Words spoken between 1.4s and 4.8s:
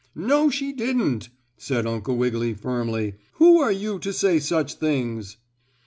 said Uncle Wiggily, firmly. "Who are you to say such